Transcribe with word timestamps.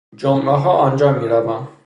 جمعهها 0.17 0.71
آنجا 0.71 1.11
می 1.11 1.27
روم. 1.27 1.67